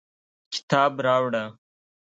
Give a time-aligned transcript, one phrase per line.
[0.53, 1.43] کتاب راوړه